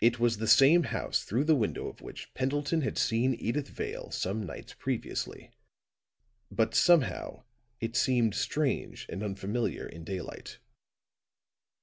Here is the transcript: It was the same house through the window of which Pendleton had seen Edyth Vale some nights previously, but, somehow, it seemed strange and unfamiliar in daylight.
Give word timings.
It 0.00 0.18
was 0.18 0.38
the 0.38 0.46
same 0.48 0.84
house 0.84 1.22
through 1.22 1.44
the 1.44 1.54
window 1.54 1.86
of 1.86 2.00
which 2.00 2.32
Pendleton 2.32 2.80
had 2.80 2.96
seen 2.96 3.34
Edyth 3.38 3.68
Vale 3.68 4.10
some 4.10 4.42
nights 4.42 4.72
previously, 4.72 5.50
but, 6.50 6.74
somehow, 6.74 7.44
it 7.78 7.94
seemed 7.94 8.34
strange 8.34 9.04
and 9.10 9.22
unfamiliar 9.22 9.86
in 9.86 10.02
daylight. 10.02 10.60